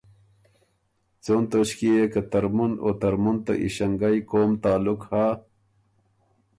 [1.23, 5.25] څون توݭکيې يې که ترمُن او ترمُن ته ایݭنګئ قوم تعلق هۀ،